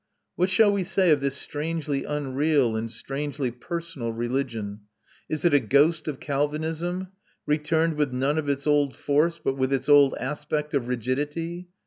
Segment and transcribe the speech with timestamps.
[0.35, 4.79] What shall we say of this strangely unreal and strangely personal religion?
[5.29, 7.09] Is it a ghost of Calvinism,
[7.45, 11.67] returned with none of its old force but with its old aspect of rigidity?